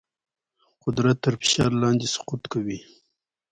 [0.83, 2.79] قدرت تر فشار لاندې سقوط کوي.